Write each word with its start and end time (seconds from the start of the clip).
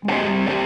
Música 0.00 0.57